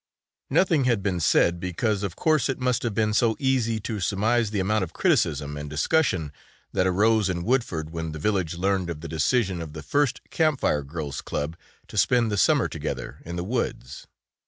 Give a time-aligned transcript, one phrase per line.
[0.49, 4.49] Nothing had been said, because of course it must have been so easy to surmise
[4.49, 6.33] the amount of criticism and discussion
[6.73, 10.59] that arose in Woodford when the village learned of the decision of the first Camp
[10.59, 11.55] Fire girls' club
[11.87, 14.07] to spend the summer together in the woods.